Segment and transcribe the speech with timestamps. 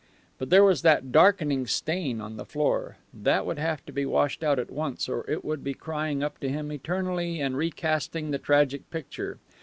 [0.39, 2.97] But there was that darkening stain on the floor.
[3.13, 6.39] That would have to be washed out at once or it would be crying up
[6.39, 9.37] to him eternally and recasting the tragic picture.